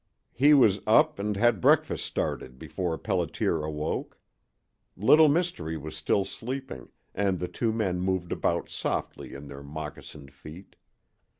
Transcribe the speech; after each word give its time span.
He 0.33 0.55
was 0.55 0.79
up 0.87 1.19
and 1.19 1.37
had 1.37 1.61
breakfast 1.61 2.07
started 2.07 2.57
before 2.57 2.97
Pelliter 2.97 3.63
awoke. 3.63 4.17
Little 4.97 5.29
Mystery 5.29 5.77
was 5.77 5.95
still 5.95 6.25
sleeping, 6.25 6.89
and 7.13 7.37
the 7.37 7.47
two 7.47 7.71
men 7.71 7.99
moved 8.01 8.31
about 8.31 8.67
softly 8.67 9.35
in 9.35 9.47
their 9.47 9.61
moccasined 9.61 10.33
feet. 10.33 10.75